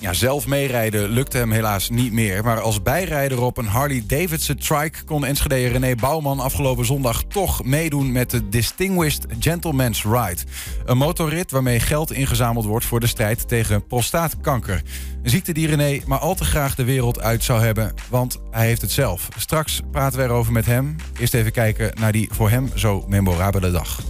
Ja, 0.00 0.12
zelf 0.12 0.46
meerijden 0.46 1.08
lukte 1.08 1.38
hem 1.38 1.52
helaas 1.52 1.88
niet 1.88 2.12
meer. 2.12 2.44
Maar 2.44 2.60
als 2.60 2.82
bijrijder 2.82 3.42
op 3.42 3.56
een 3.56 3.66
Harley 3.66 4.04
Davidson 4.06 4.56
trike 4.56 5.04
kon 5.04 5.24
Enschede 5.24 5.68
René 5.68 5.94
Bouwman 5.94 6.40
afgelopen 6.40 6.84
zondag 6.84 7.22
toch 7.22 7.64
meedoen 7.64 8.12
met 8.12 8.30
de 8.30 8.48
Distinguished 8.48 9.26
Gentleman's 9.40 10.02
Ride. 10.02 10.42
Een 10.84 10.96
motorrit 10.96 11.50
waarmee 11.50 11.80
geld 11.80 12.12
ingezameld 12.12 12.64
wordt 12.64 12.84
voor 12.84 13.00
de 13.00 13.06
strijd 13.06 13.48
tegen 13.48 13.86
prostaatkanker. 13.86 14.82
Een 15.22 15.30
ziekte 15.30 15.52
die 15.52 15.66
René 15.66 16.00
maar 16.06 16.18
al 16.18 16.34
te 16.34 16.44
graag 16.44 16.74
de 16.74 16.84
wereld 16.84 17.20
uit 17.20 17.44
zou 17.44 17.60
hebben, 17.60 17.94
want 18.08 18.38
hij 18.50 18.66
heeft 18.66 18.80
het 18.80 18.92
zelf. 18.92 19.28
Straks 19.36 19.80
praten 19.90 20.18
we 20.18 20.24
erover 20.24 20.52
met 20.52 20.66
hem. 20.66 20.96
Eerst 21.18 21.34
even 21.34 21.52
kijken 21.52 21.90
naar 22.00 22.12
die 22.12 22.28
voor 22.32 22.50
hem 22.50 22.70
zo 22.74 23.04
memorabele 23.08 23.70
dag. 23.70 24.00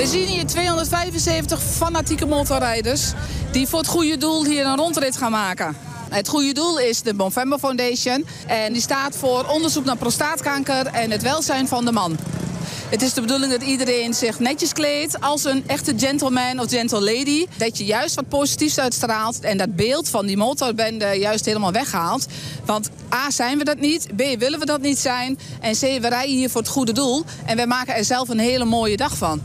We 0.00 0.06
zien 0.06 0.26
hier 0.26 0.46
275 0.46 1.62
fanatieke 1.62 2.26
motorrijders 2.26 3.12
die 3.52 3.66
voor 3.66 3.78
het 3.78 3.88
goede 3.88 4.16
doel 4.16 4.44
hier 4.44 4.66
een 4.66 4.76
rondrit 4.76 5.16
gaan 5.16 5.30
maken. 5.30 5.76
Het 6.10 6.28
goede 6.28 6.52
doel 6.52 6.78
is 6.78 7.02
de 7.02 7.14
Bonfembo 7.14 7.58
Foundation 7.58 8.26
en 8.46 8.72
die 8.72 8.82
staat 8.82 9.16
voor 9.16 9.46
onderzoek 9.46 9.84
naar 9.84 9.96
prostaatkanker 9.96 10.86
en 10.86 11.10
het 11.10 11.22
welzijn 11.22 11.68
van 11.68 11.84
de 11.84 11.92
man. 11.92 12.16
Het 12.88 13.02
is 13.02 13.14
de 13.14 13.20
bedoeling 13.20 13.52
dat 13.52 13.62
iedereen 13.62 14.14
zich 14.14 14.38
netjes 14.38 14.72
kleedt 14.72 15.20
als 15.20 15.44
een 15.44 15.64
echte 15.66 15.92
gentleman 15.96 16.60
of 16.60 16.70
gentle 16.70 17.00
lady. 17.00 17.46
Dat 17.56 17.78
je 17.78 17.84
juist 17.84 18.14
wat 18.14 18.28
positiefs 18.28 18.78
uitstraalt 18.78 19.40
en 19.40 19.58
dat 19.58 19.76
beeld 19.76 20.08
van 20.08 20.26
die 20.26 20.36
motorbende 20.36 21.06
juist 21.06 21.44
helemaal 21.44 21.72
weghaalt. 21.72 22.26
Want 22.64 22.90
A, 23.14 23.30
zijn 23.30 23.58
we 23.58 23.64
dat 23.64 23.78
niet. 23.78 24.06
B, 24.16 24.22
willen 24.38 24.58
we 24.58 24.66
dat 24.66 24.80
niet 24.80 24.98
zijn. 24.98 25.38
En 25.60 25.72
C, 25.72 25.80
we 25.80 26.08
rijden 26.08 26.36
hier 26.36 26.50
voor 26.50 26.60
het 26.60 26.70
goede 26.70 26.92
doel. 26.92 27.24
En 27.46 27.56
wij 27.56 27.66
maken 27.66 27.94
er 27.94 28.04
zelf 28.04 28.28
een 28.28 28.38
hele 28.38 28.64
mooie 28.64 28.96
dag 28.96 29.16
van. 29.16 29.42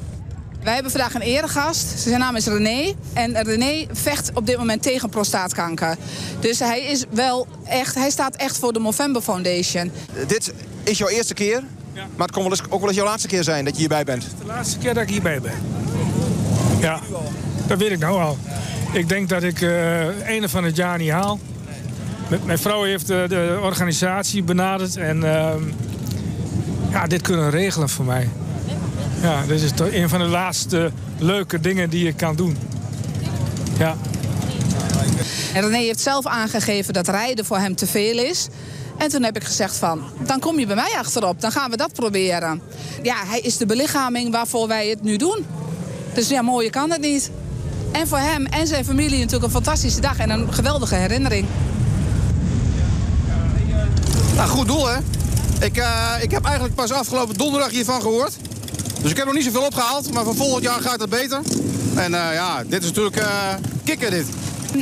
Wij 0.66 0.74
hebben 0.74 0.92
vandaag 0.92 1.14
een 1.14 1.22
eregast. 1.22 2.00
Zijn 2.00 2.20
naam 2.20 2.36
is 2.36 2.48
René. 2.48 2.94
En 3.14 3.44
René 3.44 3.86
vecht 3.92 4.32
op 4.34 4.46
dit 4.46 4.58
moment 4.58 4.82
tegen 4.82 5.10
prostaatkanker. 5.10 5.96
Dus 6.40 6.60
hij 6.60 6.82
is 6.82 7.04
wel 7.10 7.48
echt, 7.66 7.96
hij 7.96 8.10
staat 8.10 8.36
echt 8.36 8.58
voor 8.58 8.74
de 8.74 8.80
Movember 8.80 9.22
Foundation. 9.22 9.92
Dit 10.28 10.54
is 10.84 10.98
jouw 10.98 11.08
eerste 11.08 11.34
keer, 11.34 11.64
Ja. 11.94 12.06
maar 12.16 12.26
het 12.26 12.36
kon 12.36 12.44
wel 12.44 12.52
eens, 12.52 12.62
ook 12.70 12.80
wel 12.80 12.88
eens 12.88 12.98
jouw 12.98 13.06
laatste 13.06 13.28
keer 13.28 13.44
zijn 13.44 13.66
dat 13.66 13.74
je 13.74 13.80
hierbij 13.80 14.04
bent. 14.04 14.22
De 14.40 14.46
laatste 14.46 14.78
keer 14.78 14.94
dat 14.94 15.04
ik 15.04 15.10
hierbij 15.10 15.42
ben. 15.42 15.54
Ja, 16.80 17.00
dat 17.68 17.78
weet 17.78 17.92
ik 17.92 18.00
nou 18.00 18.22
al. 18.22 18.38
Ik 18.92 19.10
denk 19.10 19.30
dat 19.30 19.44
ik 19.44 19.62
eh 19.62 20.22
einde 20.22 20.50
van 20.50 20.64
het 20.64 20.76
jaar 20.76 20.98
niet 20.98 21.12
haal. 21.12 21.40
Mijn 22.46 22.60
vrouw 22.60 22.84
heeft 22.84 23.10
eh, 23.10 23.28
de 23.28 23.60
organisatie 23.62 24.44
benaderd 24.44 24.96
en 24.98 25.24
ehm, 25.24 25.64
ja, 26.92 27.08
dit 27.08 27.22
kunnen 27.22 27.50
regelen 27.50 27.90
voor 27.90 28.06
mij. 28.06 28.30
Ja, 29.26 29.46
dit 29.46 29.62
is 29.62 29.72
toch 29.72 29.92
een 29.92 30.10
van 30.10 30.20
de 30.20 30.26
laatste 30.26 30.92
leuke 31.18 31.60
dingen 31.60 31.90
die 31.90 32.08
ik 32.08 32.18
kan 32.18 32.36
doen. 32.36 32.58
Ja. 33.78 33.96
En 35.54 35.62
René 35.62 35.78
heeft 35.78 36.00
zelf 36.00 36.26
aangegeven 36.26 36.94
dat 36.94 37.08
rijden 37.08 37.46
voor 37.46 37.58
hem 37.58 37.76
te 37.76 37.88
veel 37.88 38.18
is. 38.18 38.48
En 38.98 39.10
toen 39.10 39.24
heb 39.24 39.36
ik 39.36 39.44
gezegd 39.44 39.76
van, 39.76 40.02
dan 40.26 40.40
kom 40.40 40.60
je 40.60 40.66
bij 40.66 40.76
mij 40.76 40.96
achterop. 40.98 41.42
Dan 41.42 41.52
gaan 41.52 41.70
we 41.70 41.78
dat 41.78 41.94
proberen. 41.94 42.62
Ja, 43.02 43.16
hij 43.26 43.40
is 43.40 43.58
de 43.58 43.66
belichaming 43.66 44.32
waarvoor 44.32 44.68
wij 44.68 44.88
het 44.88 45.02
nu 45.02 45.18
doen. 45.18 45.46
Dus 46.14 46.30
ja, 46.30 46.42
mooier 46.42 46.72
kan 46.72 46.92
het 46.92 47.02
niet. 47.02 47.32
En 47.92 48.08
voor 48.08 48.18
hem 48.18 48.46
en 48.46 48.68
zijn 48.68 48.86
familie 48.86 49.20
natuurlijk 49.20 49.44
een 49.44 49.64
fantastische 49.64 50.02
dag 50.02 50.18
en 50.18 50.30
een 50.30 50.54
geweldige 50.54 50.96
herinnering. 50.96 51.48
Nou, 54.36 54.50
goed 54.50 54.68
doel 54.68 54.88
hè. 54.88 54.98
Ik, 55.60 55.78
eh, 55.78 56.14
ik 56.22 56.32
heb 56.32 56.44
eigenlijk 56.44 56.76
pas 56.76 56.92
afgelopen 56.92 57.38
donderdag 57.38 57.72
hiervan 57.72 58.02
gehoord. 58.02 58.38
Dus 59.06 59.14
ik 59.14 59.20
heb 59.20 59.30
nog 59.30 59.36
niet 59.36 59.46
zoveel 59.46 59.66
opgehaald, 59.66 60.14
maar 60.14 60.24
voor 60.24 60.36
volgend 60.36 60.64
jaar 60.64 60.82
gaat 60.82 61.00
het 61.00 61.10
beter. 61.10 61.40
En 61.96 62.14
eh, 62.14 62.34
ja, 62.34 62.64
dit 62.64 62.84
is 62.84 62.88
natuurlijk 62.88 63.16
eh 63.16 63.54
kicken 63.84 64.12
dit. 64.12 64.26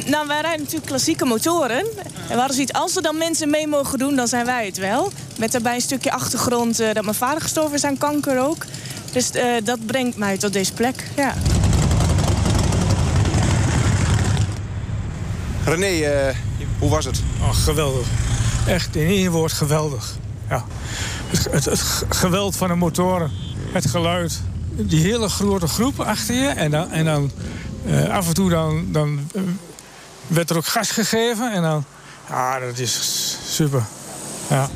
Nou, 0.05 0.27
wij 0.27 0.41
rijden 0.41 0.59
natuurlijk 0.59 0.85
klassieke 0.85 1.25
motoren. 1.25 1.77
En 1.77 1.85
we 2.27 2.35
hadden 2.35 2.53
zoiets, 2.53 2.73
als 2.73 2.95
er 2.95 3.01
dan 3.01 3.17
mensen 3.17 3.49
mee 3.49 3.67
mogen 3.67 3.99
doen, 3.99 4.15
dan 4.15 4.27
zijn 4.27 4.45
wij 4.45 4.65
het 4.65 4.77
wel. 4.77 5.11
Met 5.37 5.51
daarbij 5.51 5.75
een 5.75 5.81
stukje 5.81 6.11
achtergrond 6.11 6.79
eh, 6.79 6.93
dat 6.93 7.03
mijn 7.03 7.15
vader 7.15 7.41
gestorven 7.41 7.73
is 7.73 7.83
aan 7.83 7.97
kanker 7.97 8.39
ook. 8.39 8.65
Dus 9.11 9.31
eh, 9.31 9.45
dat 9.63 9.85
brengt 9.85 10.17
mij 10.17 10.37
tot 10.37 10.53
deze 10.53 10.73
plek, 10.73 11.03
ja. 11.15 11.33
René, 15.65 16.05
eh, 16.05 16.35
hoe 16.79 16.89
was 16.89 17.05
het? 17.05 17.21
Oh, 17.41 17.55
geweldig. 17.55 18.07
Echt 18.67 18.95
in 18.95 19.07
één 19.07 19.31
woord 19.31 19.51
geweldig. 19.51 20.15
Ja. 20.49 20.65
Het, 21.27 21.47
het, 21.51 21.65
het 21.65 22.05
geweld 22.09 22.55
van 22.55 22.67
de 22.67 22.75
motoren. 22.75 23.31
Het 23.73 23.89
geluid. 23.89 24.41
Die 24.71 25.01
hele 25.01 25.29
grote 25.29 25.67
groep 25.67 25.99
achter 25.99 26.35
je. 26.35 26.47
En 26.47 26.71
dan, 26.71 26.91
en 26.91 27.05
dan 27.05 27.31
eh, 27.85 28.09
af 28.09 28.27
en 28.27 28.33
toe 28.33 28.49
dan, 28.49 28.91
dan 28.91 29.29
eh, 29.35 29.41
werd 30.27 30.49
er 30.49 30.57
ook 30.57 30.65
gas 30.65 30.91
gegeven. 30.91 31.53
En 31.53 31.61
dan... 31.61 31.85
Ja, 32.29 32.59
dat 32.59 32.77
is 32.77 33.37
super. 33.55 33.83
Ja. 34.49 34.69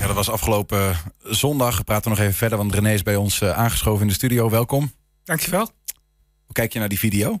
Ja, 0.00 0.06
dat 0.06 0.14
was 0.14 0.30
afgelopen 0.30 0.96
zondag. 1.22 1.76
We 1.76 1.84
praten 1.84 2.10
nog 2.10 2.18
even 2.18 2.34
verder, 2.34 2.58
want 2.58 2.74
René 2.74 2.92
is 2.92 3.02
bij 3.02 3.16
ons 3.16 3.40
eh, 3.40 3.50
aangeschoven 3.50 4.02
in 4.02 4.08
de 4.08 4.14
studio. 4.14 4.50
Welkom. 4.50 4.92
Dankjewel. 5.24 5.70
Hoe 6.44 6.52
kijk 6.52 6.72
je 6.72 6.78
naar 6.78 6.88
die 6.88 6.98
video? 6.98 7.38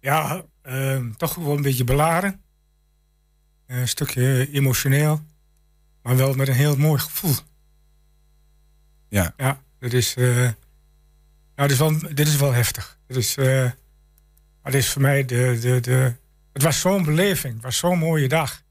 Ja, 0.00 0.42
toch 1.16 1.34
wel 1.34 1.56
een 1.56 1.62
beetje 1.62 1.84
beladen. 1.84 2.47
Eh, 3.68 3.78
een 3.78 3.88
stukje 3.88 4.48
emotioneel. 4.52 5.20
Maar 6.02 6.16
wel 6.16 6.34
met 6.34 6.48
een 6.48 6.54
heel 6.54 6.76
mooi 6.76 7.00
gevoel. 7.00 7.34
Ja. 9.08 9.32
Ja, 9.36 9.62
dit 9.78 9.92
is, 9.92 10.14
eh, 10.14 10.24
nou, 11.54 11.68
dit 11.68 11.70
is, 11.70 11.78
wel, 11.78 11.98
dit 12.14 12.28
is 12.28 12.36
wel 12.36 12.52
heftig. 12.52 12.98
Dit 13.06 13.16
is, 13.16 13.36
eh, 13.36 13.70
maar 14.62 14.72
dit 14.72 14.82
is 14.82 14.90
voor 14.90 15.02
mij 15.02 15.24
de, 15.24 15.58
de, 15.60 15.80
de... 15.80 16.14
Het 16.52 16.62
was 16.62 16.80
zo'n 16.80 17.04
beleving. 17.04 17.54
Het 17.54 17.62
was 17.62 17.76
zo'n 17.76 17.98
mooie 17.98 18.28
dag. 18.28 18.62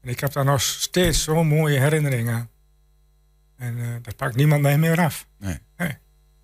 En 0.00 0.08
ik 0.08 0.20
heb 0.20 0.32
daar 0.32 0.44
nog 0.44 0.62
steeds 0.62 1.22
zo'n 1.22 1.46
mooie 1.46 1.78
herinneringen 1.78 2.34
aan. 2.34 2.50
En 3.56 3.80
eh, 3.80 4.02
dat 4.02 4.16
pakt 4.16 4.36
niemand 4.36 4.62
mij 4.62 4.78
meer 4.78 5.00
af. 5.00 5.26
Nee. 5.38 5.58
Nee. 5.76 5.96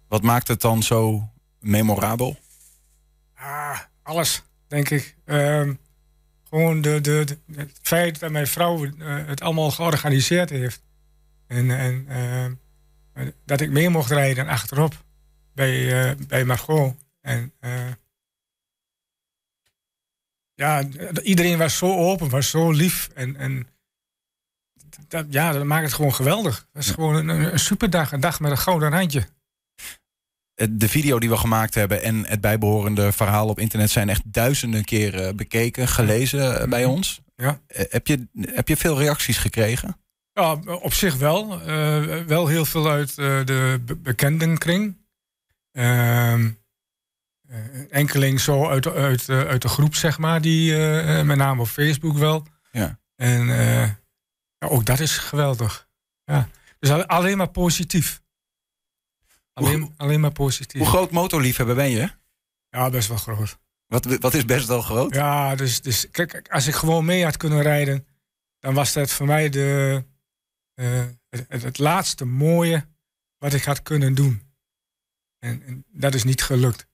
Wat 0.08 0.22
maakt 0.22 0.48
het 0.48 0.60
dan 0.60 0.82
zo 0.82 1.30
memorabel? 1.60 2.36
Ah, 3.34 3.78
alles, 4.02 4.42
denk 4.66 4.90
ik. 4.90 5.16
Ehm, 5.24 5.74
gewoon 6.52 6.80
de, 6.80 7.00
de, 7.00 7.24
de- 7.24 7.54
het 7.54 7.78
feit 7.82 8.20
dat 8.20 8.30
mijn 8.30 8.46
vrouw 8.46 8.84
eh, 8.84 8.92
het 9.26 9.40
allemaal 9.40 9.70
georganiseerd 9.70 10.50
heeft. 10.50 10.82
En, 11.46 11.70
en 11.70 12.06
eh, 12.08 13.26
dat 13.44 13.60
ik 13.60 13.70
mee 13.70 13.88
mocht 13.88 14.10
rijden 14.10 14.48
achterop 14.48 15.04
bij, 15.54 16.02
eh, 16.10 16.16
bij 16.26 16.44
Margot. 16.44 16.94
En 17.20 17.52
ja, 20.54 20.82
iedereen 21.22 21.58
was 21.58 21.76
zo 21.76 21.96
open, 21.96 22.28
was 22.28 22.50
zo 22.50 22.70
lief. 22.70 23.08
En, 23.14 23.36
en 23.36 23.66
dat, 25.08 25.26
ja, 25.30 25.52
dat 25.52 25.64
maakt 25.64 25.84
het 25.84 25.94
gewoon 25.94 26.14
geweldig. 26.14 26.68
Dat 26.72 26.82
is 26.82 26.90
gewoon 26.90 27.14
een, 27.14 27.52
een 27.52 27.58
superdag, 27.58 28.12
een 28.12 28.20
dag 28.20 28.40
met 28.40 28.50
een 28.50 28.58
gouden 28.58 28.90
randje. 28.90 29.26
Eh, 30.54 30.66
De 30.70 30.88
video 30.88 31.18
die 31.18 31.28
we 31.28 31.36
gemaakt 31.36 31.74
hebben 31.74 32.02
en 32.02 32.26
het 32.26 32.40
bijbehorende 32.40 33.12
verhaal 33.12 33.48
op 33.48 33.58
internet 33.58 33.90
zijn 33.90 34.08
echt 34.08 34.22
duizenden 34.24 34.84
keren 34.84 35.36
bekeken, 35.36 35.88
gelezen 35.88 36.60
eh, 36.60 36.68
bij 36.68 36.84
ons. 36.84 37.20
Ja. 37.36 37.60
Eh, 37.66 37.84
Heb 37.88 38.06
je, 38.06 38.28
heb 38.40 38.68
je 38.68 38.76
veel 38.76 38.98
reacties 38.98 39.38
gekregen? 39.38 39.96
Ja, 40.32 40.52
op 40.80 40.92
zich 40.94 41.16
wel. 41.16 41.58
Wel 42.26 42.46
heel 42.46 42.64
veel 42.64 42.90
uit 42.90 43.14
de 43.14 43.80
be- 43.84 43.96
bekendenkring. 43.96 44.96
Ehm, 45.72 46.50
eh, 47.48 47.58
enkeling 47.90 48.40
zo 48.40 48.68
uit, 48.68 48.86
uit, 48.86 49.28
uit 49.28 49.62
de 49.62 49.68
groep, 49.68 49.94
zeg 49.94 50.18
maar, 50.18 50.40
die 50.40 50.74
met 51.24 51.36
name 51.36 51.60
op 51.60 51.66
Facebook 51.66 52.16
wel. 52.16 52.46
Ja. 52.70 52.98
En 53.16 53.46
ja, 54.58 54.68
ook 54.68 54.84
dat 54.86 55.00
is 55.00 55.18
geweldig. 55.18 55.88
Ja. 56.24 56.48
Dus 56.78 56.90
al- 56.90 57.06
alleen 57.06 57.36
maar 57.36 57.50
positief. 57.50 58.21
Alleen, 59.52 59.94
alleen 59.96 60.20
maar 60.20 60.32
positief. 60.32 60.80
Hoe 60.80 60.90
groot 60.90 61.10
motorliefhebber 61.10 61.74
ben 61.74 61.90
je? 61.90 62.10
Ja, 62.68 62.90
best 62.90 63.08
wel 63.08 63.16
groot. 63.16 63.58
Wat, 63.86 64.04
wat 64.04 64.34
is 64.34 64.44
best 64.44 64.66
wel 64.66 64.82
groot? 64.82 65.14
Ja, 65.14 65.54
dus, 65.54 65.80
dus 65.80 66.10
kijk, 66.10 66.48
als 66.50 66.66
ik 66.66 66.74
gewoon 66.74 67.04
mee 67.04 67.24
had 67.24 67.36
kunnen 67.36 67.62
rijden, 67.62 68.06
dan 68.58 68.74
was 68.74 68.92
dat 68.92 69.10
voor 69.10 69.26
mij 69.26 69.48
de, 69.48 70.04
eh, 70.74 71.04
het, 71.48 71.78
laatste 71.78 72.24
mooie 72.24 72.86
wat 73.38 73.52
ik 73.52 73.64
had 73.64 73.82
kunnen 73.82 74.14
doen. 74.14 74.42
En, 75.38 75.62
en 75.66 75.84
dat 75.88 76.14
is 76.14 76.24
niet 76.24 76.42
gelukt. 76.42 76.86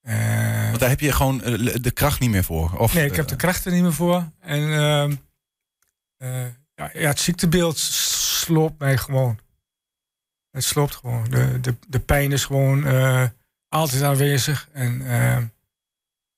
Eh, 0.00 0.66
Want 0.66 0.78
daar 0.78 0.88
heb 0.88 1.00
je 1.00 1.12
gewoon 1.12 1.42
eh, 1.42 1.74
de 1.80 1.90
kracht 1.90 2.20
niet 2.20 2.30
meer 2.30 2.44
voor. 2.44 2.72
Of, 2.78 2.94
nee, 2.94 3.06
ik 3.06 3.16
heb 3.16 3.26
de 3.26 3.32
eh, 3.32 3.38
krachten 3.38 3.72
niet 3.72 3.82
meer 3.82 3.92
voor. 3.92 4.30
En 4.40 4.72
ehm, 4.72 5.14
eh, 6.16 6.46
ja, 6.74 6.90
ja, 6.92 7.08
het 7.08 7.20
ziektebeeld 7.20 7.78
sloopt 7.78 8.78
mij 8.78 8.96
gewoon. 8.96 9.38
Het 10.50 10.64
sloopt 10.64 10.94
gewoon. 10.94 11.24
De, 11.24 11.60
de, 11.60 11.74
de 11.88 12.00
pijn 12.00 12.32
is 12.32 12.44
gewoon 12.44 12.86
eh, 12.86 13.24
altijd 13.68 14.02
aanwezig. 14.02 14.68
En 14.72 15.06
ehm, 15.10 15.46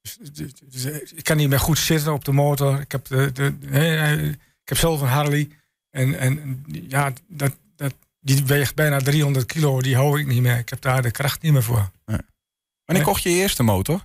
dus, 0.00 0.16
dus- 0.32 0.52
dus, 0.64 0.84
eh, 0.84 1.18
ik 1.18 1.24
kan 1.24 1.36
niet 1.36 1.48
meer 1.48 1.60
goed 1.60 1.78
zitten 1.78 2.12
op 2.12 2.24
de 2.24 2.32
motor. 2.32 2.80
Ik 2.80 2.92
heb, 2.92 3.06
de, 3.06 3.32
de, 3.32 3.56
eh, 3.70 4.28
ik 4.28 4.68
heb 4.68 4.78
zelf 4.78 5.00
een 5.00 5.08
Harley. 5.08 5.48
En, 5.90 6.18
en 6.18 6.64
ja, 6.88 7.12
dat, 7.28 7.56
dat, 7.76 7.94
die 8.20 8.44
weegt 8.44 8.74
bijna 8.74 8.98
300 8.98 9.46
kilo, 9.46 9.80
die 9.82 9.96
hou 9.96 10.20
ik 10.20 10.26
niet 10.26 10.42
meer. 10.42 10.58
Ik 10.58 10.68
heb 10.68 10.80
daar 10.80 11.02
de 11.02 11.10
kracht 11.10 11.42
niet 11.42 11.52
meer 11.52 11.62
voor. 11.62 11.90
Wanneer 12.84 13.04
kocht 13.04 13.22
je 13.22 13.30
je 13.30 13.36
eerste 13.36 13.62
motor? 13.62 14.04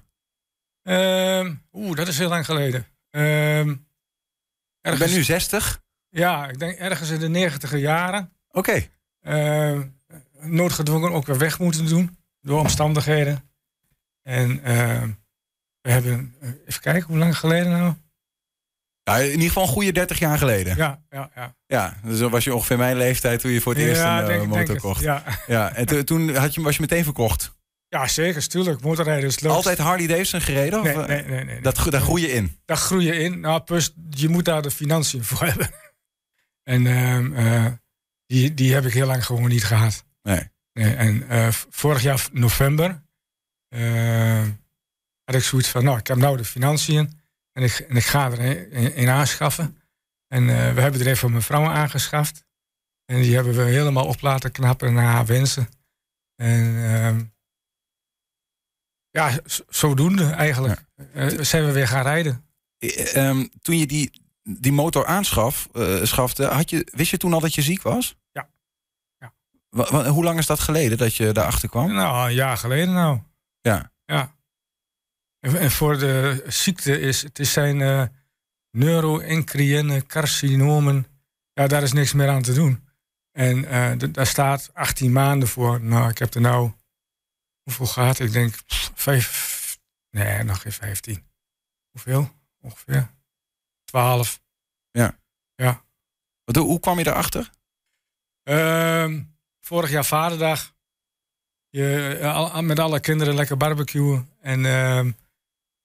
Ehm, 0.81 1.53
Oeh, 1.73 1.95
dat 1.95 2.07
is 2.07 2.17
heel 2.17 2.29
lang 2.29 2.45
geleden. 2.45 2.85
Ehm, 3.09 3.69
Ik 3.69 3.77
ergens, 4.81 5.05
ben 5.05 5.13
nu 5.17 5.23
60. 5.23 5.81
Ja, 6.09 6.49
ik 6.49 6.59
denk 6.59 6.77
ergens 6.77 7.09
in 7.09 7.19
de 7.19 7.29
negentiger 7.29 7.77
jaren. 7.79 8.31
Oké. 8.51 8.87
Ehm, 9.25 9.81
noodgedwongen 10.41 11.11
ook 11.11 11.25
weer 11.25 11.37
weg 11.37 11.59
moeten 11.59 11.85
doen. 11.85 12.17
Door 12.41 12.59
omstandigheden. 12.59 13.49
En 14.23 14.63
ehm, 14.63 15.09
we 15.81 15.91
hebben, 15.91 16.35
eh, 16.39 16.49
even 16.65 16.81
kijken, 16.81 17.07
hoe 17.07 17.17
lang 17.17 17.37
geleden 17.37 17.71
nou? 17.71 17.93
Ja, 19.03 19.17
in 19.17 19.31
ieder 19.31 19.47
geval 19.47 19.63
een 19.63 19.69
goede 19.69 19.91
30 19.91 20.19
jaar 20.19 20.37
geleden. 20.37 20.77
Ja, 20.77 21.03
Ja, 21.09 21.29
ja, 21.35 21.55
ja. 21.67 21.97
dus 22.03 22.19
dan 22.19 22.31
was 22.31 22.43
je 22.43 22.53
ongeveer 22.55 22.77
mijn 22.77 22.97
leeftijd 22.97 23.39
toen 23.39 23.51
je 23.51 23.61
voor 23.61 23.73
het 23.73 23.81
eerst 23.81 24.01
een 24.01 24.07
eh, 24.07 24.15
denk- 24.25 24.27
denk 24.27 24.45
motor 24.47 24.73
het, 24.73 24.79
kocht. 24.83 25.01
Ja. 25.01 25.23
Ja, 25.47 25.73
en 25.75 25.85
to- 25.85 26.03
toen 26.03 26.35
had 26.35 26.53
je, 26.53 26.61
was 26.61 26.75
je 26.75 26.81
meteen 26.81 27.03
verkocht. 27.03 27.53
ja, 27.87 28.07
zeker, 28.07 28.47
tuurlijk. 28.47 28.81
Motorrijden 28.81 29.29
is 29.29 29.39
leuk. 29.39 29.51
Altijd 29.51 29.77
Harley 29.77 30.07
Davidson 30.07 30.41
gereden? 30.41 30.79
Of, 30.79 30.85
Nee, 30.85 31.21
eh, 31.21 31.29
nee, 31.29 31.43
nee. 31.43 31.61
Dat, 31.61 31.85
daar 31.89 32.01
groei 32.01 32.21
je 32.21 32.31
in. 32.31 32.59
daar 32.65 32.77
groei 32.77 33.05
je 33.05 33.15
in. 33.19 33.39
Nou, 33.39 33.61
plus 33.61 33.93
je 34.09 34.29
moet 34.29 34.45
daar 34.45 34.61
de 34.61 34.71
financiën 34.71 35.23
voor 35.23 35.45
hebben. 35.47 35.69
En 36.63 36.87
ehm, 36.87 37.33
eh, 37.33 37.65
die, 38.25 38.53
die 38.53 38.73
heb 38.73 38.85
ik 38.85 38.93
heel 38.93 39.05
lang 39.07 39.25
gewoon 39.25 39.49
niet 39.49 39.63
gehad. 39.63 40.05
Nee. 40.21 40.49
Nee, 40.73 40.95
en 40.95 41.27
eh, 41.29 41.51
vorig 41.51 42.01
jaar 42.01 42.27
november 42.31 43.03
eh, 43.67 44.47
had 45.23 45.35
ik 45.35 45.43
zoiets 45.43 45.69
van, 45.69 45.83
nou, 45.83 45.97
ik 45.97 46.07
heb 46.07 46.17
nou 46.17 46.37
de 46.37 46.45
financiën 46.45 47.21
en 47.51 47.63
ik, 47.63 47.71
en 47.79 47.95
ik 47.95 48.03
ga 48.05 48.31
er 48.31 48.39
een, 48.39 48.77
een- 48.83 48.99
een 49.01 49.09
aanschaffen. 49.09 49.81
En 50.27 50.49
eh, 50.49 50.73
we 50.73 50.81
hebben 50.81 50.99
er 51.01 51.05
even 51.07 51.17
voor 51.17 51.29
mijn 51.31 51.41
vrouw 51.43 51.65
aangeschaft. 51.65 52.45
En 53.05 53.21
die 53.21 53.35
hebben 53.35 53.55
we 53.55 53.61
helemaal 53.63 54.05
op 54.07 54.21
laten 54.21 54.51
knappen 54.51 54.93
naar 54.93 55.11
haar 55.11 55.25
wensen. 55.25 55.69
En 56.35 56.83
ehm, 56.83 57.23
ja, 59.09 59.39
zodoende 59.69 60.29
eigenlijk. 60.29 60.85
Eh, 61.13 61.27
zijn 61.41 61.65
we 61.65 61.71
weer 61.71 61.87
gaan 61.87 62.03
rijden. 62.03 62.45
Eh, 62.77 63.15
ehm, 63.27 63.47
toen 63.61 63.77
je 63.77 63.87
die, 63.87 64.21
die 64.49 64.71
motor 64.71 65.05
aanschaf, 65.05 65.69
schafte, 66.03 66.45
had 66.45 66.69
je, 66.69 66.87
wist 66.91 67.11
je 67.11 67.17
toen 67.17 67.33
al 67.33 67.39
dat 67.39 67.55
je 67.55 67.61
ziek 67.61 67.81
was? 67.81 68.15
Ja. 68.31 68.49
Ja. 69.17 69.33
Hoe 70.09 70.23
lang 70.23 70.39
is 70.39 70.45
dat 70.45 70.59
geleden 70.59 70.97
dat 70.97 71.15
je 71.15 71.31
daarachter 71.31 71.69
kwam? 71.69 71.93
Nou, 71.93 72.27
een 72.27 72.35
jaar 72.35 72.57
geleden 72.57 72.93
nou. 72.93 73.19
Ja. 73.61 73.91
Ja. 74.05 74.35
En, 75.39 75.59
en 75.59 75.71
voor 75.71 75.97
de 75.97 76.43
ziekte 76.47 76.99
is, 76.99 77.21
het 77.21 77.39
is 77.39 77.51
zijn 77.51 77.81
eh 77.81 78.03
neuroencriëne 78.75 80.05
carcinomen. 80.05 81.07
Ja, 81.53 81.67
daar 81.67 81.83
is 81.83 81.93
niks 81.93 82.13
meer 82.13 82.29
aan 82.29 82.41
te 82.41 82.53
doen. 82.53 82.83
En 83.31 83.65
eh, 83.65 84.11
daar 84.11 84.27
staat 84.27 84.69
18 84.73 85.11
maanden 85.11 85.47
voor. 85.47 85.81
Nou, 85.81 86.09
ik 86.09 86.17
heb 86.17 86.33
er 86.33 86.41
nou, 86.41 86.71
hoeveel 87.63 87.85
gaat? 87.85 88.19
Ik 88.19 88.31
denk 88.31 88.65
pff, 88.65 88.91
vijf, 88.93 89.79
nee, 90.09 90.43
nog 90.43 90.61
geen 90.61 90.71
15. 90.71 91.23
Hoeveel? 91.91 92.29
Ongeveer 92.61 93.09
12. 93.95 94.39
Wat- 96.43 96.55
Hoe 96.55 96.79
kwam 96.79 96.97
je 96.97 97.03
daarachter? 97.03 97.51
Ehm, 98.43 99.23
vorig 99.61 99.89
jaar 99.89 100.05
Vaderdag. 100.05 100.75
Je, 101.69 102.19
al- 102.23 102.61
met 102.61 102.79
alle 102.79 102.99
kinderen 102.99 103.33
lekker 103.35 103.57
barbecuen. 103.57 104.29
En 104.41 104.65
ehm, 104.65 105.11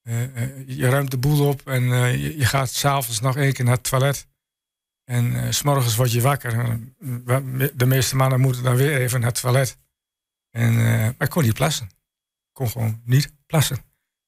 eh, 0.03 0.43
eh, 0.43 0.69
je 0.69 0.89
ruimt 0.89 1.11
de 1.11 1.19
boel 1.19 1.49
op. 1.49 1.67
En 1.67 1.83
eh, 1.93 2.15
je, 2.23 2.37
je 2.37 2.45
gaat 2.45 2.71
s'avonds 2.71 3.21
nog 3.21 3.37
één 3.37 3.53
keer 3.53 3.65
naar 3.65 3.75
het 3.75 3.89
toilet. 3.89 4.29
En 5.05 5.55
s 5.55 5.57
s'morgens 5.57 5.97
word 5.97 6.13
je 6.13 6.21
wakker. 6.21 6.79
De 7.75 7.87
meeste 7.87 8.17
mannen 8.17 8.41
moeten 8.41 8.63
dan 8.63 8.77
weer 8.77 8.99
even 9.01 9.21
naar 9.21 9.29
het 9.31 9.41
toilet. 9.41 9.79
En, 10.51 10.75
maar 10.75 11.15
ik 11.27 11.31
kon 11.31 11.43
niet 11.43 11.55
plassen. 11.55 11.87
Ik 11.87 12.53
kon 12.53 12.69
gewoon 12.69 13.01
niet 13.05 13.33
plassen. 13.47 13.77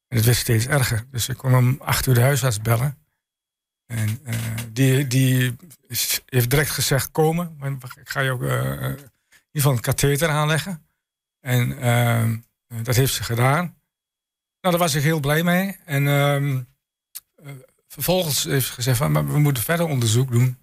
En 0.08 0.17
het 0.17 0.25
werd 0.25 0.37
steeds 0.37 0.67
erger. 0.67 1.06
Dus 1.11 1.29
ik 1.29 1.37
kon 1.37 1.55
om 1.55 1.81
acht 1.81 2.06
uur 2.06 2.14
de 2.14 2.20
huisarts 2.20 2.61
bellen. 2.61 3.01
En 3.92 4.18
eh, 4.24 4.36
die, 4.72 5.06
die 5.06 5.56
is- 5.86 6.20
heeft 6.26 6.50
direct 6.50 6.70
gezegd 6.70 7.10
komen. 7.10 7.56
Ik 8.00 8.08
ga 8.08 8.20
je 8.20 8.30
ook 8.30 8.42
eh, 8.42 8.72
eh, 8.72 8.82
in 8.82 8.88
ieder 8.88 9.06
geval 9.52 9.72
een 9.72 9.80
katheter 9.80 10.28
aanleggen. 10.28 10.86
En 11.40 11.78
ehm, 11.78 12.36
eh, 12.66 12.78
dat 12.82 12.96
heeft 12.96 13.14
ze 13.14 13.22
gedaan. 13.24 13.64
Nou, 14.60 14.74
daar 14.74 14.78
was 14.78 14.94
ik 14.94 15.02
heel 15.02 15.20
blij 15.20 15.42
mee. 15.42 15.76
En 15.84 16.08
ehm, 16.08 16.62
eh, 17.34 17.52
vervolgens 17.88 18.44
heeft 18.44 18.66
ze 18.66 18.72
gezegd 18.72 18.98
van, 18.98 19.12
maar 19.12 19.26
we 19.26 19.38
moeten 19.38 19.62
verder 19.62 19.86
onderzoek 19.86 20.30
doen. 20.30 20.56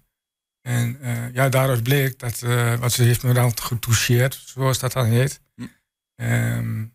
En 0.60 0.98
ja, 1.32 1.48
daaruit 1.48 1.82
bleek 1.82 2.18
dat, 2.18 2.40
wat 2.78 2.92
ze 2.92 3.02
heeft 3.02 3.22
me 3.22 3.32
dan 3.32 3.58
getoucheerd, 3.58 4.34
zoals 4.34 4.78
dat 4.78 4.92
dan 4.92 5.04
heet. 5.06 5.40
Hm. 5.54 5.66
Ehm, 6.14 6.86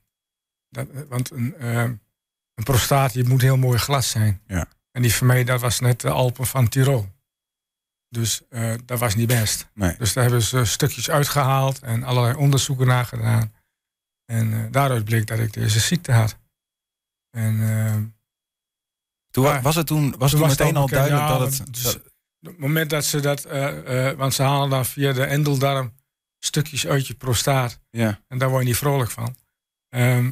dat, 0.70 0.88
want 1.08 1.32
een, 1.32 1.66
een 2.54 2.64
prostaat, 2.64 3.16
moet 3.16 3.42
heel 3.42 3.58
mooi 3.58 3.78
glad 3.78 4.06
zijn. 4.06 4.42
Ja. 4.48 4.68
En 4.96 5.02
die 5.02 5.14
van 5.16 5.28
mij, 5.28 5.44
dat 5.44 5.62
was 5.62 5.80
net 5.80 6.02
de 6.02 6.10
Alpen 6.10 6.46
van 6.48 6.68
Tirol. 6.68 7.10
Dus 8.10 8.42
eh, 8.50 8.74
dat 8.86 9.00
was 9.00 9.16
niet 9.16 9.28
best. 9.28 9.68
Nee. 9.74 9.96
Dus 9.98 10.14
daar 10.14 10.24
hebben 10.24 10.42
ze 10.42 10.66
stukjes 10.66 11.10
uitgehaald 11.10 11.80
en 11.80 12.04
allerlei 12.04 12.36
onderzoeken 12.36 12.88
naar 12.88 13.06
gedaan. 13.06 13.54
En 14.26 14.54
eh, 14.54 14.72
daaruit 14.72 15.06
bleek 15.06 15.28
dat 15.28 15.40
ik 15.40 15.54
deze 15.54 15.80
ziekte 15.80 16.12
had. 16.12 16.38
En 17.38 17.62
ehm, 17.70 18.06
Toen, 19.32 19.44
Ja. 19.46 19.62
was 19.62 19.76
het 19.76 19.88
toen, 19.88 20.16
was 20.18 20.32
Toen 20.32 20.42
het 20.42 20.50
meteen 20.50 20.76
al 20.76 20.88
duidelijk 20.88 21.22
ja, 21.28 21.38
dat 21.38 21.58
het... 21.58 21.74
dus- 21.74 21.84
dat- 21.84 22.02
het 22.40 22.58
moment 22.58 22.90
dat 22.90 23.06
ze 23.06 23.20
dat, 23.20 23.44
eh, 23.46 24.10
eh, 24.10 24.18
want 24.18 24.34
ze 24.34 24.44
halen 24.44 24.70
dan 24.70 24.86
via 24.86 25.14
de 25.14 25.24
endeldarm 25.26 25.94
stukjes 26.40 26.88
uit 26.88 27.08
je 27.08 27.14
prostaat. 27.14 27.80
ja. 27.90 28.22
En 28.28 28.38
daar 28.38 28.50
word 28.50 28.62
je 28.62 28.68
niet 28.68 28.78
vrolijk 28.78 29.12
van. 29.12 29.36
Ehm, 29.90 30.32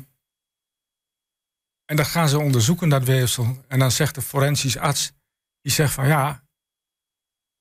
en 1.86 1.96
dat 1.96 2.08
gaan 2.08 2.30
ze 2.30 2.40
onderzoeken, 2.40 2.90
dat 2.90 3.04
weefsel. 3.04 3.58
En 3.68 3.80
dan 3.80 3.92
zegt 3.92 4.16
de 4.16 4.22
forensisch 4.22 4.78
arts, 4.78 5.12
die 5.62 5.72
zegt 5.72 5.94
van 5.94 6.08
ja, 6.08 6.42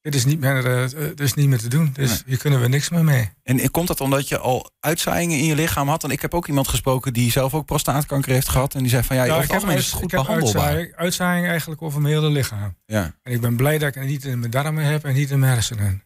dit 0.01 0.15
is 0.15 0.25
niet 0.25 0.41
meer, 0.41 0.67
eh, 0.67 0.85
eh, 0.85 0.91
dit 0.91 1.21
is 1.21 1.35
niet 1.35 1.49
meer 1.49 1.59
te 1.59 1.69
doen. 1.69 1.93
Dus 1.93 2.11
Nee. 2.11 2.23
hier 2.27 2.39
kunnen 2.39 2.61
we 2.61 2.69
niks 2.69 2.89
meer 2.89 3.05
mee. 3.05 3.31
En 3.43 3.71
komt 3.71 3.89
dat 3.89 4.01
omdat 4.01 4.29
je 4.29 4.39
al 4.39 4.71
uitzaaiingen 4.81 5.39
in 5.39 5.45
je 5.45 5.55
lichaam 5.55 5.89
had? 5.89 6.05
En 6.05 6.11
ik 6.11 6.21
heb 6.23 6.35
ook 6.35 6.47
iemand 6.49 6.69
gesproken 6.69 7.13
die 7.13 7.31
zelf 7.31 7.55
ook 7.55 7.67
prostaatkanker 7.67 8.33
heeft 8.33 8.49
gehad. 8.49 8.75
En 8.75 8.81
die 8.81 8.91
zei 8.91 9.03
van 9.03 9.17
ja, 9.17 9.25
Ja, 9.25 9.31
over 9.31 9.43
het 9.43 9.53
algemeen 9.53 9.77
is 9.77 9.85
het 9.87 9.95
goed 9.95 10.05
ik 10.05 10.11
heb 10.11 10.21
behandelbaar. 10.21 10.63
uitzaaiing, 10.63 10.95
uitzaaiing 10.97 11.47
eigenlijk 11.47 11.83
over 11.83 12.01
mijn 12.01 12.15
hele 12.15 12.31
lichaam. 12.31 12.77
Ja. 12.87 13.15
En 13.23 13.33
ik 13.33 13.41
ben 13.41 13.57
blij 13.57 13.79
dat 13.79 13.89
ik 13.89 13.95
het 13.95 14.05
niet 14.05 14.25
in 14.25 14.39
mijn 14.39 14.51
darmen 14.51 14.85
heb 14.85 15.05
en 15.05 15.15
niet 15.15 15.31
in 15.31 15.39
mijn 15.39 15.53
hersenen. 15.53 16.05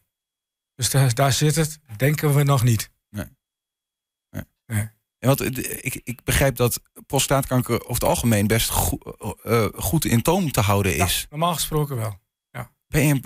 Dus 0.74 0.90
daar, 0.90 1.14
daar 1.14 1.32
zit 1.32 1.54
het, 1.54 1.78
denken 1.96 2.34
we 2.34 2.42
nog 2.42 2.62
niet. 2.62 2.90
Ja, 4.68 4.94
Want 5.26 5.40
eh, 5.40 5.78
ik, 5.80 6.00
ik 6.04 6.24
begrijp 6.24 6.56
dat 6.56 6.80
prostaatkanker 7.06 7.80
over 7.80 7.92
het 7.94 8.04
algemeen 8.04 8.46
best 8.46 8.70
goe- 8.70 9.36
eh, 9.42 9.66
goed 9.74 10.04
in 10.04 10.22
toom 10.22 10.50
te 10.52 10.60
houden 10.60 10.96
is. 10.96 11.20
Ja, 11.20 11.26
normaal 11.30 11.54
gesproken 11.54 11.96
wel. 11.96 12.24
Ben 12.88 13.06
je 13.06 13.20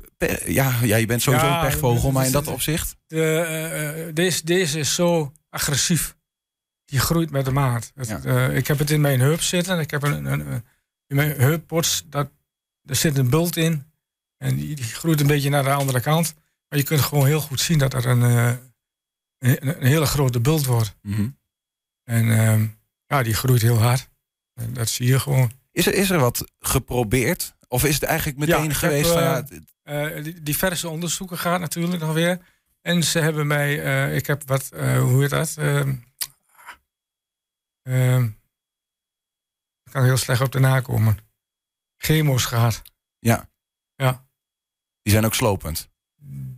ja, 0.46 0.78
ja, 0.82 0.96
je 0.96 1.06
bent 1.06 1.22
sowieso 1.22 1.46
Ja, 1.46 1.62
een 1.64 1.68
pechvogel, 1.70 2.02
dat 2.02 2.12
maar 2.12 2.26
in 2.26 2.32
dat 2.32 2.46
opzicht. 2.46 2.96
De, 3.06 3.22
eh, 3.22 4.08
eh, 4.08 4.14
deze, 4.14 4.44
deze 4.44 4.78
is 4.78 4.94
zo 4.94 5.32
agressief. 5.48 6.16
Die 6.84 6.98
groeit 7.00 7.30
met 7.30 7.44
de 7.44 7.50
maat. 7.50 7.90
Het, 7.94 8.08
Ja. 8.08 8.20
eh, 8.22 8.56
ik 8.56 8.66
heb 8.66 8.78
het 8.78 8.90
in 8.90 9.00
mijn 9.00 9.20
heup 9.20 9.40
zitten. 9.42 9.78
Ik 9.78 9.90
heb 9.90 10.02
een, 10.02 10.24
een, 10.24 10.40
een- 10.52 10.64
in 11.06 11.16
mijn 11.16 11.40
heuppots, 11.40 12.02
dat, 12.06 12.30
er 12.84 12.96
zit 12.96 13.18
een 13.18 13.30
bult 13.30 13.56
in. 13.56 13.84
En 14.36 14.56
die, 14.56 14.74
die 14.74 14.84
groeit 14.84 15.20
een 15.20 15.26
beetje 15.26 15.50
naar 15.50 15.62
de 15.64 15.72
andere 15.72 16.00
kant. 16.00 16.34
Maar 16.68 16.78
je 16.78 16.84
kunt 16.84 17.00
gewoon 17.00 17.26
heel 17.26 17.40
goed 17.40 17.60
zien 17.60 17.78
dat 17.78 17.94
er 17.94 18.06
een, 18.06 18.22
eh, 18.22 18.46
een, 19.38 19.68
een 19.80 19.86
hele 19.86 20.06
grote 20.06 20.40
bult 20.40 20.66
wordt. 20.66 20.96
Mhm. 21.02 21.28
En 22.10 22.30
ehm, 22.38 22.66
ja, 23.06 23.22
die 23.22 23.34
groeit 23.34 23.62
heel 23.62 23.78
hard. 23.78 24.08
En 24.54 24.72
dat 24.72 24.88
zie 24.88 25.06
je 25.06 25.20
gewoon. 25.20 25.52
Is, 25.72 25.86
er, 25.86 25.94
is 25.94 26.10
er 26.10 26.18
wat 26.18 26.44
geprobeerd? 26.58 27.54
Of 27.68 27.84
is 27.84 27.94
het 27.94 28.02
eigenlijk 28.02 28.38
meteen 28.38 28.54
Ja, 28.56 28.62
ik 28.64 28.68
heb, 28.70 28.78
geweest 28.78 29.10
van 29.10 29.22
eh, 29.22 29.32
het- 29.34 29.68
Eh, 29.82 30.34
diverse 30.42 30.88
onderzoeken 30.88 31.38
gaan 31.38 31.60
natuurlijk 31.60 32.00
nog 32.02 32.12
weer. 32.14 32.38
En 32.80 33.04
ze 33.04 33.18
hebben 33.18 33.46
mij, 33.46 33.82
eh, 33.82 34.16
ik 34.16 34.26
heb 34.26 34.42
wat, 34.48 34.68
hoe 34.98 35.20
heet 35.20 35.30
dat? 35.30 35.54
Ehm, 35.58 35.94
ehm, 37.82 38.24
ik 39.84 39.92
kan 39.92 40.04
heel 40.04 40.16
slecht 40.16 40.40
op 40.40 40.52
de 40.52 40.58
nakomen. 40.60 41.18
Chemo's 41.96 42.44
gehad. 42.44 42.82
ja, 43.18 43.48
Ja. 43.96 44.26
die 45.02 45.12
zijn 45.12 45.24
ook 45.24 45.34
slopend. 45.34 45.88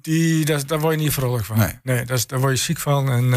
Die, 0.01 0.45
dat, 0.45 0.69
daar 0.69 0.81
word 0.81 0.95
je 0.95 1.01
niet 1.01 1.13
vrolijk 1.13 1.45
van. 1.45 1.59
Nee. 1.59 1.79
Nee, 1.83 2.05
dat 2.05 2.29
daar 2.29 2.41
word 2.41 2.57
je 2.59 2.65
ziek 2.65 2.79
van. 2.79 3.11
En, 3.11 3.35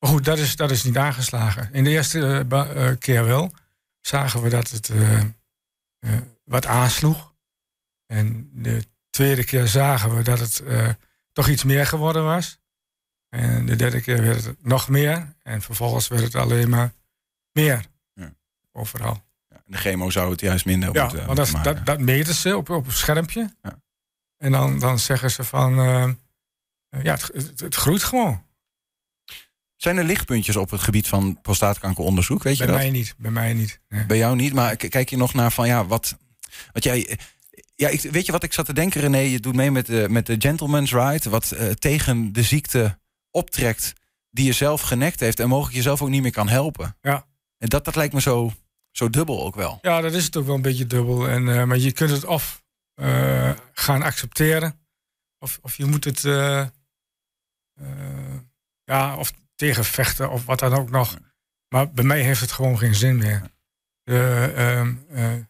maar 0.00 0.10
goed, 0.10 0.24
dat 0.24 0.38
is, 0.38 0.56
dat 0.56 0.70
is 0.70 0.84
niet 0.84 0.96
aangeslagen. 0.96 1.68
In 1.72 1.84
de 1.84 1.90
eerste 1.90 2.46
eh, 2.50 2.88
eh, 2.88 2.98
keer 2.98 3.24
wel. 3.24 3.52
Zagen 4.00 4.42
we 4.42 4.48
dat 4.48 4.70
het 4.70 4.88
eh, 4.88 5.22
wat 6.44 6.66
aansloeg. 6.66 7.34
En 8.06 8.50
de 8.52 8.84
tweede 9.10 9.44
keer 9.44 9.66
zagen 9.66 10.16
we 10.16 10.22
dat 10.22 10.38
het 10.38 10.62
toch 11.32 11.48
iets 11.48 11.64
meer 11.64 11.86
geworden 11.86 12.24
was. 12.24 12.58
En 13.28 13.66
de 13.66 13.76
derde 13.76 14.00
keer 14.00 14.22
werd 14.22 14.44
het 14.44 14.64
nog 14.64 14.88
meer. 14.88 15.34
En 15.42 15.62
vervolgens 15.62 16.08
werd 16.08 16.22
het 16.22 16.34
alleen 16.34 16.68
maar 16.68 16.92
meer. 17.52 17.84
Ja. 18.14 18.32
Overal. 18.72 19.22
Ja, 19.48 19.62
de 19.66 19.76
chemo 19.76 20.10
zou 20.10 20.30
het 20.30 20.40
juist 20.40 20.64
minder 20.64 20.94
Ja, 20.94 21.02
moeten, 21.02 21.26
want 21.26 21.36
dat, 21.36 21.52
maken. 21.52 21.74
dat, 21.74 21.86
dat 21.86 21.98
meten 21.98 22.34
ze 22.34 22.56
op, 22.56 22.70
op 22.70 22.86
een 22.86 22.92
schermpje. 22.92 23.54
Ja. 23.62 23.82
En 24.36 24.52
dan, 24.52 24.78
dan 24.78 24.98
zeggen 24.98 25.30
ze 25.30 25.44
van... 25.44 25.74
ja, 27.02 27.12
het, 27.12 27.30
het, 27.32 27.60
het 27.60 27.74
groeit 27.74 28.02
gewoon. 28.02 28.48
Zijn 29.80 29.96
er 29.96 30.04
lichtpuntjes 30.04 30.56
op 30.56 30.70
het 30.70 30.80
gebied 30.80 31.08
van 31.08 31.40
prostaatkankeronderzoek? 31.40 32.42
Weet 32.42 32.56
je 32.56 32.64
Bij 32.64 32.72
dat? 32.72 32.82
mij 32.82 32.90
niet. 32.90 33.14
Bij 33.18 33.30
mij 33.30 33.52
niet. 33.54 33.80
Nee. 33.88 34.06
Bij 34.06 34.16
jou 34.16 34.36
niet, 34.36 34.52
maar 34.52 34.76
kijk 34.76 35.10
je 35.10 35.16
nog 35.16 35.34
naar 35.34 35.52
van 35.52 35.66
ja, 35.66 35.86
wat. 35.86 36.16
Wat 36.72 36.84
jij. 36.84 37.18
Ja, 37.74 37.88
ik, 37.88 38.00
weet 38.00 38.26
je 38.26 38.32
wat 38.32 38.42
ik 38.42 38.52
zat 38.52 38.66
te 38.66 38.72
denken, 38.72 39.00
René? 39.00 39.18
Je 39.18 39.40
doet 39.40 39.54
mee 39.54 39.70
met 39.70 39.86
de, 39.86 40.06
met 40.10 40.26
de 40.26 40.34
Gentleman's 40.38 40.92
Ride, 40.92 41.30
wat 41.30 41.50
eh, 41.50 41.70
tegen 41.70 42.32
de 42.32 42.42
ziekte 42.42 42.98
optrekt 43.30 43.92
die 44.30 44.44
je 44.46 44.52
zelf 44.52 44.80
genekt 44.80 45.20
heeft 45.20 45.40
en 45.40 45.48
mogelijk 45.48 45.76
jezelf 45.76 46.02
ook 46.02 46.08
niet 46.08 46.22
meer 46.22 46.32
kan 46.32 46.48
helpen. 46.48 46.96
Ja. 47.00 47.26
En 47.58 47.68
dat, 47.68 47.84
dat 47.84 47.96
lijkt 47.96 48.14
me 48.14 48.20
zo, 48.20 48.52
zo 48.90 49.10
dubbel 49.10 49.44
ook 49.44 49.54
wel. 49.54 49.78
Ja, 49.82 50.00
dat 50.00 50.12
is 50.12 50.24
het 50.24 50.36
ook 50.36 50.46
wel 50.46 50.54
een 50.54 50.62
beetje 50.62 50.86
dubbel. 50.86 51.28
En, 51.28 51.48
eh, 51.48 51.64
maar 51.64 51.78
je 51.78 51.92
kunt 51.92 52.10
het 52.10 52.24
of 52.24 52.62
eh, 52.94 53.52
gaan 53.72 54.02
accepteren, 54.02 54.80
of, 55.38 55.58
of 55.62 55.76
je 55.76 55.84
moet 55.84 56.04
het 56.04 56.20
ja, 58.84 59.16
of 59.16 59.32
tegenvechten 59.60 60.30
of 60.30 60.44
wat 60.44 60.58
dan 60.58 60.72
ook 60.72 60.90
nog. 60.90 61.18
Maar 61.68 61.90
bij 61.90 62.04
mij 62.04 62.20
heeft 62.20 62.40
het 62.40 62.52
gewoon 62.52 62.78
geen 62.78 62.94
zin 62.94 63.16
meer. 63.16 63.42
De, 64.02 64.52
ehm, 64.56 64.94
eh, 65.08 65.44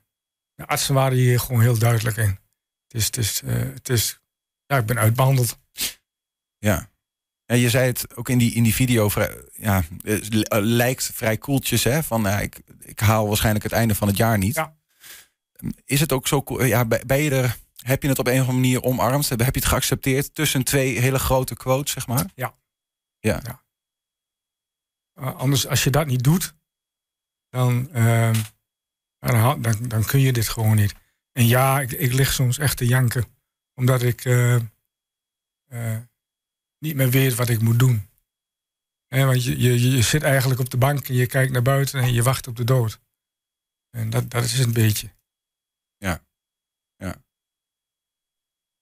de 0.54 0.66
artsen 0.66 0.94
waren 0.94 1.18
hier 1.18 1.40
gewoon 1.40 1.60
heel 1.60 1.78
duidelijk 1.78 2.16
in. 2.16 2.38
Het 2.86 2.94
is, 2.94 3.06
het 3.06 3.16
is, 3.16 3.42
eh, 3.42 3.54
het 3.54 3.88
is 3.88 4.20
ja, 4.66 4.76
ik 4.76 4.86
ben 4.86 4.98
uitbehandeld. 4.98 5.58
Ja. 6.58 6.90
Ja, 7.44 7.54
je 7.54 7.70
zei 7.70 7.86
het 7.86 8.16
ook 8.16 8.28
in 8.28 8.38
die, 8.38 8.54
in 8.54 8.62
die 8.62 8.74
video, 8.74 9.08
vrij, 9.08 9.44
ja, 9.52 9.82
eh, 10.02 10.18
lijkt 10.60 11.10
vrij 11.14 11.36
koeltjes, 11.36 11.84
hè? 11.84 12.02
Van 12.02 12.22
ja, 12.22 12.40
ik, 12.40 12.60
ik 12.78 13.00
haal 13.00 13.26
waarschijnlijk 13.26 13.64
het 13.64 13.72
einde 13.72 13.94
van 13.94 14.08
het 14.08 14.16
jaar 14.16 14.38
niet. 14.38 14.54
Ja. 14.54 14.76
Is 15.84 16.00
het 16.00 16.12
ook 16.12 16.26
zo, 16.26 16.44
ja, 16.64 16.84
ben 16.86 17.18
je 17.22 17.30
er, 17.30 17.56
heb 17.76 18.02
je 18.02 18.08
het 18.08 18.18
op 18.18 18.26
een 18.26 18.40
of 18.40 18.48
andere 18.48 18.58
manier 18.58 18.82
omarmd? 18.82 19.28
Heb 19.28 19.38
je 19.38 19.44
het 19.44 19.64
geaccepteerd 19.64 20.34
tussen 20.34 20.64
twee 20.64 20.98
hele 20.98 21.18
grote 21.18 21.56
quotes, 21.56 21.92
zeg 21.92 22.06
maar? 22.06 22.24
Ja. 22.34 22.54
Ja. 23.18 23.40
Ja. 23.42 23.62
Anders, 25.20 25.66
als 25.66 25.84
je 25.84 25.90
dat 25.90 26.06
niet 26.06 26.24
doet, 26.24 26.54
dan, 27.48 27.92
ehm, 27.92 28.40
dan, 29.18 29.88
dan, 29.88 30.04
kun 30.04 30.20
je 30.20 30.32
dit 30.32 30.48
gewoon 30.48 30.76
niet. 30.76 30.94
En 31.32 31.46
ja, 31.46 31.80
ik, 31.80 31.92
ik 31.92 32.12
lig 32.12 32.32
soms 32.32 32.58
echt 32.58 32.76
te 32.76 32.86
janken, 32.86 33.24
omdat 33.74 34.02
ik 34.02 34.24
eh, 34.24 34.54
eh, 35.66 36.00
niet 36.78 36.94
meer 36.94 37.10
weet 37.10 37.34
wat 37.34 37.48
ik 37.48 37.60
moet 37.60 37.78
doen. 37.78 38.08
Want 39.08 39.44
je, 39.44 39.60
je, 39.60 39.90
je 39.90 40.02
zit 40.02 40.22
eigenlijk 40.22 40.60
op 40.60 40.70
de 40.70 40.76
bank 40.76 41.08
en 41.08 41.14
je 41.14 41.26
kijkt 41.26 41.52
naar 41.52 41.62
buiten 41.62 42.00
en 42.00 42.12
je 42.12 42.22
wacht 42.22 42.46
op 42.46 42.56
de 42.56 42.64
dood. 42.64 43.00
En 43.90 44.10
dat, 44.10 44.30
dat 44.30 44.44
is 44.44 44.58
een 44.58 44.72
beetje. 44.72 45.10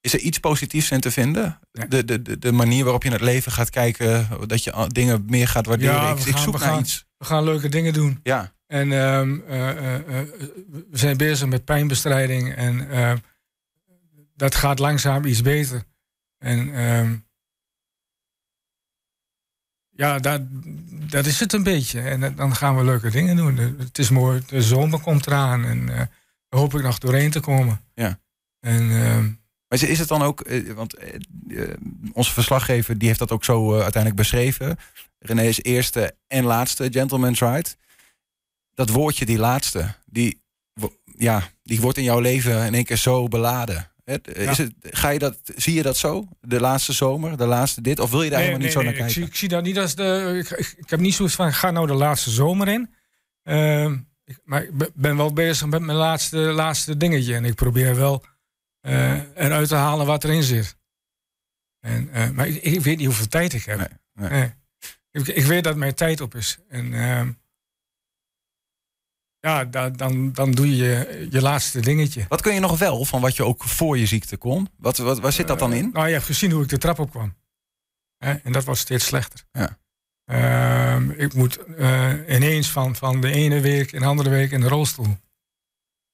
Is 0.01 0.13
er 0.13 0.19
iets 0.19 0.37
positiefs 0.39 0.91
in 0.91 0.99
te 0.99 1.11
vinden? 1.11 1.59
Ja. 1.71 1.85
De, 1.85 2.05
de, 2.05 2.39
de, 2.39 2.51
manier 2.51 2.83
waarop 2.83 3.03
je 3.03 3.09
naar 3.09 3.19
het 3.19 3.27
leven 3.27 3.51
gaat 3.51 3.69
kijken, 3.69 4.27
dat 4.47 4.63
je 4.63 4.85
dingen 4.87 5.25
meer 5.27 5.47
gaat 5.47 5.65
waarderen. 5.65 5.93
Ja, 5.95 6.11
ik, 6.11 6.19
gaan- 6.19 6.39
zoek 6.41 6.59
naar 6.59 6.67
gaan- 6.69 6.79
iets. 6.79 7.05
We 7.17 7.25
gaan 7.25 7.43
leuke 7.43 7.69
dingen 7.69 7.93
doen. 7.93 8.19
Ja, 8.23 8.53
En 8.67 8.91
ehm, 8.91 9.39
eh, 9.47 9.69
eh, 9.69 9.95
eh, 10.19 10.27
we 10.67 10.97
zijn 10.97 11.17
bezig 11.17 11.47
met 11.47 11.65
pijnbestrijding 11.65 12.53
en 12.55 12.89
ehm, 12.91 13.17
dat 14.35 14.55
gaat 14.55 14.79
langzaam 14.79 15.25
iets 15.25 15.41
beter. 15.41 15.83
En 16.37 16.73
ehm, 16.75 17.15
ja, 19.89 20.19
dat, 20.19 20.41
dat 21.09 21.25
is 21.25 21.39
het 21.39 21.53
een 21.53 21.63
beetje. 21.63 22.01
En 22.01 22.35
dan- 22.35 22.55
gaan 22.55 22.75
we 22.77 22.83
leuke 22.83 23.09
dingen 23.09 23.35
doen. 23.35 23.57
Het 23.57 23.97
is 23.97 24.09
mooi, 24.09 24.41
de 24.47 24.61
zomer 24.61 24.99
komt 24.99 25.27
eraan 25.27 25.65
en 25.65 25.85
daar 25.85 26.09
hoop 26.49 26.73
ik 26.73 26.81
nog 26.81 26.97
doorheen 26.97 27.31
te 27.31 27.39
komen. 27.39 27.81
Ja. 27.93 28.19
En 28.59 29.38
maar 29.69 29.83
is, 29.83 29.99
het 29.99 30.07
dan 30.07 30.21
ook, 30.21 30.41
eh, 30.41 30.71
want 30.71 30.93
eh, 30.95 31.15
eh, 31.49 31.69
onze 32.13 32.33
verslaggever 32.33 32.97
die 32.97 33.07
heeft 33.07 33.19
dat 33.19 33.31
ook 33.31 33.43
zo 33.43 33.71
uiteindelijk 33.73 34.15
beschreven. 34.15 34.77
René's 35.19 35.63
eerste 35.63 36.15
en 36.27 36.43
laatste 36.43 36.87
Gentleman's 36.91 37.39
Ride. 37.39 37.69
Dat 38.73 38.89
woordje, 38.89 39.25
die 39.25 39.37
laatste, 39.37 39.95
die, 40.05 40.41
ja, 41.17 41.49
die 41.63 41.81
wordt 41.81 41.97
in 41.97 42.03
jouw 42.03 42.19
leven 42.19 42.65
in 42.65 42.73
één 42.73 42.85
keer 42.85 42.97
zo 42.97 43.27
beladen. 43.27 43.91
Is 44.33 44.57
het, 44.57 44.71
ga 44.81 45.09
je 45.09 45.19
dat, 45.19 45.37
zie 45.55 45.73
je 45.73 45.81
dat 45.81 45.97
zo? 45.97 46.27
De 46.41 46.59
laatste 46.59 46.93
zomer, 46.93 47.37
de 47.37 47.45
laatste 47.45 47.81
dit? 47.81 47.99
Of 47.99 48.11
wil 48.11 48.23
je 48.23 48.29
daar 48.29 48.39
helemaal 48.39 48.61
niet 48.61 48.71
zo 48.71 48.81
naar 48.81 48.91
ik, 48.91 48.95
kijken? 48.97 49.13
zie, 49.13 49.25
ik 49.25 49.35
zie 49.35 49.49
dat 49.49 49.63
niet 49.63 49.79
als 49.79 49.95
de. 49.95 50.35
Ik, 50.43 50.49
ik, 50.49 50.75
ik 50.77 50.89
heb 50.89 50.99
niet 50.99 51.13
zoiets 51.13 51.35
van 51.35 51.53
ga 51.53 51.71
nou 51.71 51.87
de 51.87 51.93
laatste 51.93 52.29
zomer 52.29 52.67
in. 52.67 52.93
Ehm, 53.43 53.97
ik, 54.25 54.39
maar 54.43 54.63
ik 54.63 54.93
ben- 54.95 55.17
wel 55.17 55.33
bezig 55.33 55.67
met 55.67 55.81
mijn 55.81 55.97
laatste, 55.97 56.37
laatste 56.37 56.97
dingetje. 56.97 57.35
En 57.35 57.45
ik 57.45 57.55
probeer 57.55 57.95
wel 57.95 58.23
eruit 58.81 59.67
te 59.67 59.75
halen 59.75 60.05
wat 60.05 60.23
erin 60.23 60.43
zit. 60.43 60.77
En, 61.79 62.09
eh, 62.09 62.29
maar 62.29 62.47
ik, 62.47 62.55
ik 62.63 62.81
weet 62.81 62.97
niet 62.97 63.05
hoeveel 63.05 63.27
tijd 63.27 63.53
ik 63.53 63.63
heb. 63.63 63.77
Nee, 63.77 63.89
nee. 64.13 64.29
Nee. 64.29 64.53
Ik, 65.11 65.27
ik 65.27 65.43
weet 65.45 65.63
dat 65.63 65.75
mijn 65.75 65.93
tijd 65.93 66.21
op 66.21 66.35
is. 66.35 66.57
En 66.67 66.93
ehm, 66.93 67.31
ja, 69.39 69.65
da- 69.65 69.89
dan, 69.89 70.33
dan 70.33 70.51
doe 70.51 70.75
je 70.75 71.27
je 71.31 71.41
laatste 71.41 71.79
dingetje. 71.79 72.25
Wat 72.27 72.41
kun 72.41 72.53
je 72.53 72.59
nog 72.59 72.79
wel 72.79 73.05
van 73.05 73.21
wat 73.21 73.35
je 73.35 73.43
ook 73.43 73.63
voor 73.63 73.97
je 73.97 74.05
ziekte 74.05 74.37
kon? 74.37 74.69
Wat, 74.77 74.97
wat, 74.97 75.19
waar 75.19 75.31
zit 75.31 75.47
dat 75.47 75.59
dan 75.59 75.73
in? 75.73 75.89
Nou, 75.93 76.07
je 76.07 76.13
hebt 76.13 76.25
gezien 76.25 76.51
hoe 76.51 76.63
ik 76.63 76.69
de 76.69 76.77
trap 76.77 76.99
op 76.99 77.09
kwam. 77.09 77.37
En 78.17 78.51
dat 78.51 78.63
wordt 78.63 78.79
steeds 78.79 79.05
slechter. 79.05 79.45
Ja. 79.51 79.77
Ehm, 80.25 81.09
ik 81.09 81.33
moet 81.33 81.57
eh, 81.57 82.13
ineens 82.27 82.71
van, 82.71 82.95
van 82.95 83.21
de 83.21 83.31
ene 83.31 83.59
week 83.59 83.91
in 83.91 83.99
de 83.99 84.05
andere 84.05 84.29
week 84.29 84.51
in 84.51 84.61
de 84.61 84.67
rolstoel. 84.67 85.17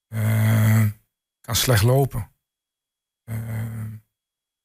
Ehm, 0.07 0.89
kan 1.41 1.55
slecht 1.55 1.83
lopen. 1.83 2.29
Ehm, 3.25 3.93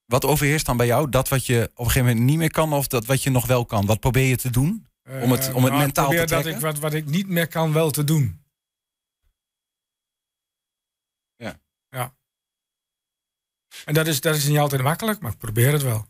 Wat 0.05 0.25
overheerst 0.25 0.67
dan 0.67 0.77
bij 0.77 0.87
jou? 0.87 1.09
Dat 1.09 1.29
wat 1.29 1.47
je 1.47 1.71
op 1.75 1.79
een 1.79 1.85
gegeven 1.91 2.09
moment 2.09 2.27
niet 2.27 2.39
meer 2.39 2.51
kan 2.51 2.73
of 2.73 2.87
dat 2.87 3.05
wat 3.07 3.23
je 3.23 3.31
nog 3.31 3.47
wel 3.47 3.65
kan? 3.65 3.87
Wat 3.87 4.01
probeer 4.01 4.27
je 4.29 4.37
te 4.37 4.51
doen? 4.51 4.87
Om 5.23 5.31
het- 5.31 5.49
eh, 5.49 5.55
om 5.57 5.63
het 5.63 5.73
nou, 5.73 5.85
mentaal 5.85 6.09
te 6.09 6.15
probeer 6.15 6.19
dat 6.19 6.29
trekken? 6.29 6.55
ik 6.55 6.61
wat, 6.61 6.79
wat 6.79 6.93
ik 6.95 7.07
niet 7.07 7.29
meer 7.29 7.49
kan 7.49 7.73
wel 7.73 7.91
te 7.91 8.05
doen. 8.05 8.43
Ja. 11.37 11.61
Ja. 11.89 12.15
En 13.85 13.95
dat 13.95 14.07
is, 14.07 14.21
dat 14.21 14.37
is 14.37 14.47
niet 14.47 14.59
altijd 14.59 14.83
makkelijk, 14.83 15.21
maar 15.21 15.33
ik 15.33 15.39
probeer 15.39 15.73
het 15.73 15.83
wel. 15.83 16.07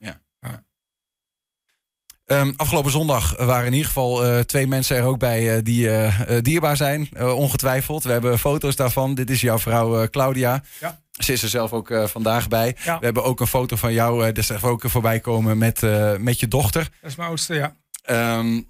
Ehm, 2.30 2.52
afgelopen 2.56 2.90
zondag 2.90 3.36
waren 3.36 3.66
in 3.66 3.72
ieder 3.72 3.86
geval 3.86 4.24
eh, 4.24 4.38
twee 4.38 4.66
mensen 4.66 4.96
er 4.96 5.04
ook 5.04 5.18
bij 5.18 5.56
eh, 5.56 5.64
die 5.64 5.90
eh, 5.90 6.38
dierbaar 6.42 6.76
zijn, 6.76 7.08
ongetwijfeld. 7.18 8.02
We 8.02 8.12
hebben 8.12 8.38
foto's 8.38 8.76
daarvan. 8.76 9.14
Dit 9.14 9.30
is 9.30 9.40
jouw 9.40 9.58
vrouw 9.58 10.08
Claudia. 10.08 10.62
Ja. 10.80 10.98
Ze 11.10 11.32
is 11.32 11.42
er 11.42 11.48
zelf 11.48 11.72
ook 11.72 11.92
vandaag 12.04 12.48
bij. 12.48 12.76
Ja. 12.84 12.98
We 12.98 13.04
hebben 13.04 13.24
ook 13.24 13.40
een 13.40 13.46
foto 13.46 13.76
van 13.76 13.92
jou, 13.92 14.32
daar 14.32 14.44
zag 14.44 14.60
we 14.60 14.66
ook 14.66 14.82
voorbij 14.86 15.20
komen 15.20 15.58
met, 15.58 15.80
met 16.18 16.40
je 16.40 16.48
dochter. 16.48 16.88
Dat 17.00 17.10
is 17.10 17.16
mijn 17.16 17.28
oudste, 17.28 17.54
ja. 17.54 17.76
Ehm, 18.02 18.60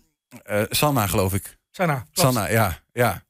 eh, 0.43 0.63
Sanna, 0.71 1.07
geloof 1.07 1.35
ik. 1.35 1.59
Sanna. 1.71 1.95
klopt. 1.95 2.19
Sanna, 2.19 2.51
ja. 2.51 2.79
ja. 2.93 3.23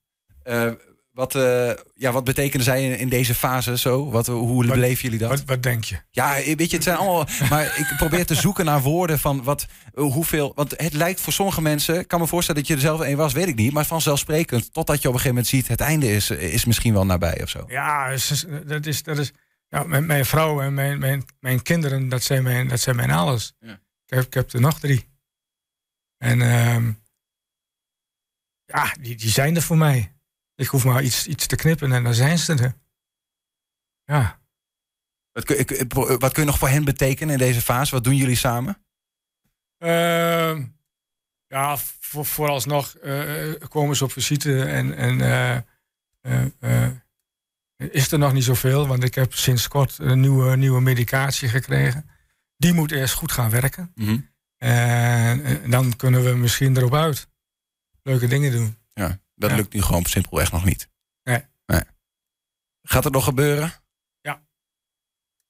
Wat, 1.21 1.35
eh, 1.35 1.73
ja, 1.95 2.13
wat 2.13 2.25
betekenen 2.25 2.65
zij 2.65 2.85
in, 2.85 2.99
in 2.99 3.09
deze 3.09 3.35
fase 3.35 3.79
zo? 3.79 4.11
Wat, 4.11 4.27
hoe 4.27 4.67
Wat- 4.67 4.75
beleven 4.75 5.03
jullie 5.03 5.19
dat? 5.19 5.29
Wat, 5.29 5.45
wat 5.45 5.63
denk 5.63 5.85
je? 5.85 6.01
Ja, 6.11 6.35
weet 6.35 6.71
je, 6.71 6.77
het 6.77 6.85
zijn 6.85 6.97
allemaal. 6.97 7.27
Maar 7.51 7.79
ik 7.79 7.95
probeer 7.97 8.27
te 8.27 8.35
zoeken 8.35 8.65
naar 8.65 8.81
woorden 8.83 9.19
van 9.19 9.43
wat, 9.43 9.67
hoeveel. 9.95 10.53
Want 10.55 10.75
het 10.77 10.93
lijkt 10.93 11.21
voor 11.21 11.33
sommige 11.33 11.63
mensen. 11.63 11.99
Ik 11.99 12.09
kan 12.09 12.21
me 12.21 12.27
voorstellen 12.27 12.61
dat 12.61 12.71
je 12.71 12.77
er 12.77 12.81
zelf 12.81 13.01
een 13.01 13.17
was, 13.17 13.33
weet 13.33 13.49
ik 13.49 13.55
niet. 13.55 13.73
Maar 13.73 13.87
vanzelfsprekend, 13.87 14.73
totdat 14.73 15.03
je 15.03 15.09
op 15.09 15.15
een 15.15 15.21
gegeven 15.21 15.29
moment 15.29 15.47
ziet. 15.47 15.69
het 15.69 15.81
einde 15.81 16.13
is, 16.13 16.31
is 16.31 16.65
misschien 16.65 16.93
wel 16.93 17.07
nabij 17.07 17.43
of 17.43 17.49
zo. 17.49 17.65
Ja, 17.69 18.17
dat 18.67 18.87
is. 18.87 19.03
Dat 19.03 19.19
is 19.19 19.33
ja, 19.69 19.83
mijn, 19.83 20.07
mijn 20.07 20.25
vrouw 20.25 20.61
en 20.61 20.75
mijn, 20.75 20.99
mijn, 20.99 21.25
mijn 21.41 21.63
kinderen, 21.63 22.09
dat 22.09 22.23
zijn 22.23 22.43
mijn, 22.43 22.69
dat 22.69 22.81
zijn 22.81 22.97
mijn 22.97 23.11
alles. 23.11 23.55
Ja. 23.61 23.73
Ik, 24.07 24.15
heb, 24.15 24.25
ik 24.25 24.35
heb 24.35 24.53
er 24.53 24.61
nog 24.61 24.81
drie. 24.81 25.09
En 26.19 26.43
ehm, 26.43 26.93
ja, 28.65 28.95
die, 29.01 29.17
die 29.17 29.31
zijn 29.31 29.57
er 29.57 29.63
voor 29.63 29.79
mij. 29.79 30.13
Ik 30.61 30.67
hoef 30.67 30.85
maar 30.85 31.03
iets, 31.03 31.27
iets 31.27 31.47
te 31.47 31.57
knippen 31.57 31.93
en 31.93 32.05
dan 32.05 32.15
zijn 32.15 32.39
ze 32.39 32.55
er. 32.55 32.75
Ja. 34.05 34.41
Wat 35.33 35.45
kun, 35.45 35.59
ik, 35.59 35.71
ik- 35.71 35.93
wat 35.93 36.33
kun 36.33 36.43
je 36.43 36.49
nog 36.49 36.59
voor 36.59 36.69
hen 36.69 36.85
betekenen 36.85 37.33
in 37.33 37.39
deze 37.39 37.61
fase? 37.61 37.95
Wat 37.95 38.05
doen 38.05 38.17
jullie 38.17 38.37
samen? 38.37 38.85
Ehm, 39.79 40.65
ja, 41.47 41.77
voor, 41.77 42.27
vooralsnog 42.27 42.97
eh, 42.97 43.53
komen 43.69 43.97
ze 43.97 44.05
op 44.05 44.13
visite 44.13 44.63
en, 44.65 44.95
en 44.97 45.21
eh, 45.21 46.47
eh, 46.61 46.91
is 47.77 48.13
er 48.13 48.19
nog 48.19 48.33
niet 48.33 48.45
zoveel, 48.45 48.87
want 48.87 49.05
ik 49.05 49.15
heb 49.15 49.35
sinds 49.35 49.69
kort 49.69 49.99
een 49.99 50.21
nieuwe, 50.21 50.57
nieuwe 50.57 50.81
medicatie 50.81 51.49
gekregen. 51.49 52.11
Die 52.57 52.73
moet 52.73 52.91
eerst 52.93 53.15
goed 53.15 53.33
gaan 53.33 53.51
werken. 53.51 53.93
Mhm. 53.95 54.19
En, 54.57 55.71
dan 55.71 55.97
kunnen 55.97 56.25
we 56.25 56.35
misschien 56.35 56.77
erop 56.77 56.95
uit. 56.95 57.29
Leuke 58.03 58.27
dingen 58.27 58.53
doen. 58.53 58.77
Ja, 58.93 59.21
dat 59.41 59.51
Ja. 59.51 59.57
lukt 59.57 59.73
nu 59.73 59.83
gewoon 59.83 60.05
simpelweg 60.05 60.53
nog 60.53 60.65
niet. 60.65 60.89
Nee. 61.23 61.43
Gaat 62.83 63.05
het 63.05 63.13
nog 63.13 63.25
gebeuren? 63.25 63.73
Ja. 64.21 64.43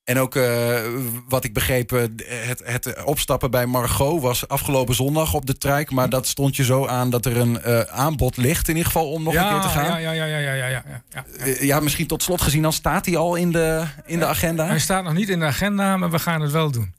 En 0.05 0.19
ook 0.19 0.37
eh, 0.37 0.83
wat 1.29 1.45
ik 1.45 1.55
begreep, 1.55 1.93
eh, 1.93 2.01
het, 2.47 2.63
het 2.65 3.05
opstappen 3.05 3.51
bij 3.51 3.67
Margot 3.67 4.21
was 4.23 4.49
afgelopen 4.49 4.95
zondag 4.95 5.35
op 5.35 5.47
de 5.47 5.59
trijk. 5.59 5.91
Maar 5.91 6.09
dat 6.09 6.27
stond 6.27 6.57
je 6.57 6.65
zo 6.65 6.87
aan 6.87 7.11
dat 7.11 7.27
er 7.27 7.37
een 7.37 7.61
eh, 7.63 7.81
aanbod 7.81 8.37
ligt, 8.37 8.69
in 8.69 8.77
ieder 8.77 8.93
geval, 8.93 9.11
om 9.13 9.23
nog 9.23 9.33
ja, 9.33 9.47
een 9.47 9.61
keer 9.61 9.63
te 9.71 9.75
gaan. 9.75 9.85
Ja, 9.85 9.97
ja, 9.97 10.25
ja, 10.25 10.39
ja, 10.39 10.53
ja, 10.53 10.67
ja, 10.67 11.03
ja. 11.09 11.25
Eh, 11.39 11.61
ja, 11.63 11.81
misschien 11.81 12.07
tot 12.07 12.23
slot 12.23 12.41
gezien, 12.41 12.63
dan 12.63 12.73
staat 12.73 13.07
hij 13.07 13.17
al 13.17 13.35
in 13.35 13.53
de, 13.53 13.87
in 14.05 14.19
de 14.19 14.27
agenda. 14.27 14.67
Hij 14.67 14.79
staat 14.79 15.05
nog 15.05 15.13
niet 15.13 15.29
in 15.29 15.39
de 15.39 15.47
agenda, 15.47 15.97
maar 15.97 16.11
we 16.11 16.19
gaan 16.19 16.41
het 16.41 16.51
wel 16.53 16.71
doen. 16.71 16.95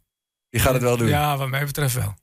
Je 0.50 0.60
gaat 0.60 0.74
het 0.74 0.82
wel 0.82 0.98
doen. 0.98 1.08
Ja, 1.08 1.38
wat 1.38 1.50
mij 1.50 1.66
betreft 1.66 1.94
wel. 1.96 2.16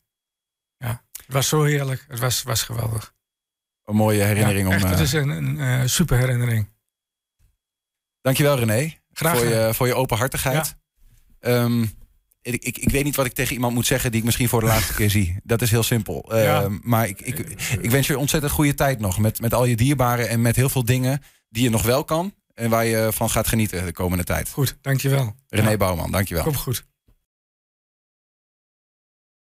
Ja, 0.77 1.03
het 1.13 1.35
was 1.35 1.49
zo 1.49 1.63
heerlijk. 1.63 2.05
Het 2.09 2.19
was, 2.19 2.43
was 2.43 2.63
geweldig. 2.63 3.15
Een 3.88 3.97
mooie 3.97 4.23
herinnering 4.23 4.68
ja, 4.68 4.75
echt, 4.75 4.85
om. 4.85 4.90
Het 4.90 4.99
eh, 4.99 5.04
is 5.04 5.12
een, 5.12 5.28
een 5.28 5.61
eh, 5.61 5.80
super 5.85 6.18
herinnering. 6.18 6.68
Dankjewel 8.21 8.59
René. 8.59 8.95
Graag 9.12 9.37
voor 9.37 9.47
je, 9.47 9.71
voor 9.75 9.87
je 9.87 9.95
openhartigheid. 9.95 10.76
Ehm, 11.40 11.83
ik, 12.42 12.62
ik, 12.64 12.78
ik 12.78 12.90
weet 12.90 13.04
niet 13.04 13.16
wat 13.16 13.26
ik 13.26 13.33
tegen 13.33 13.54
iemand 13.54 13.75
moet 13.75 13.87
zeggen 13.87 14.11
die 14.11 14.21
ik 14.21 14.26
misschien 14.26 14.49
voor 14.49 14.61
de 14.61 14.66
laatste 14.66 14.95
keer 14.95 15.11
zie. 15.11 15.37
Dat 15.42 15.62
is 15.62 15.71
heel 15.71 15.83
simpel. 15.83 16.33
Ehm, 16.33 16.42
Ja. 16.42 16.68
Maar 16.83 17.09
ik, 17.09 17.21
ik, 17.21 17.38
ik 17.80 17.90
wens 17.90 18.07
je 18.07 18.18
ontzettend 18.18 18.52
goede 18.52 18.75
tijd 18.75 19.00
nog. 19.00 19.18
Met, 19.18 19.40
met 19.40 19.54
al 19.54 19.64
je 19.64 19.76
dierbaren 19.76 20.28
en 20.28 20.42
met 20.42 20.57
heel 20.57 20.68
veel 20.68 20.85
dingen 20.85 21.23
die 21.49 21.62
je 21.62 21.71
nog 21.71 21.83
wel 21.83 22.04
kan. 22.04 22.35
En 22.54 22.71
waar 22.71 22.85
je 22.85 23.09
van 23.12 23.30
gaat 23.30 23.47
genieten 23.47 23.85
de 23.85 23.92
komende 23.92 24.25
tijd. 24.25 24.49
Goed, 24.49 24.78
dankjewel. 24.80 25.35
René 25.49 25.71
Ja, 25.71 25.76
Bouwman, 25.76 26.11
dankjewel. 26.11 26.45
Komt 26.45 26.57
goed. 26.57 26.87